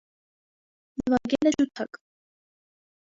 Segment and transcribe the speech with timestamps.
[1.03, 2.03] Նվագել է ջութակ։